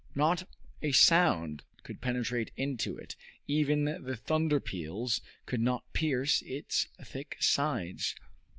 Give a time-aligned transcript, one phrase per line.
[0.15, 0.49] Not
[0.81, 3.15] a sound could penetrate into it,
[3.47, 8.15] even the thunder peals could not pierce its thick sides.